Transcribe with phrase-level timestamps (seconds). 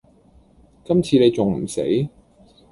[0.83, 1.79] 今次你仲唔死